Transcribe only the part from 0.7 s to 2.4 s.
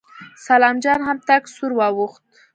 جان هم تک سور واوښت.